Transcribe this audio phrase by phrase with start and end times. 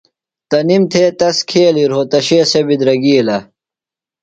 [0.49, 3.37] تنِم تھےۡ تس کھیلیۡ رھوتشے سےۡ بِدرگیلہ۔